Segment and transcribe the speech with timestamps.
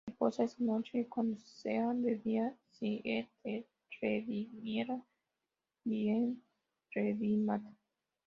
[0.09, 3.67] Reposa esta noche, y cuando sea de día, si él te
[4.01, 4.99] redimiere,
[5.83, 6.43] bien,
[6.89, 7.69] redímate